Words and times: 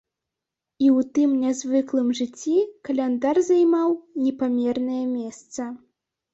І 0.83 0.87
ў 0.97 1.09
тым 1.17 1.29
нязвыклым 1.43 2.09
жыцці 2.21 2.55
каляндар 2.91 3.43
займаў 3.53 3.89
непамернае 4.25 5.05
месца. 5.17 5.73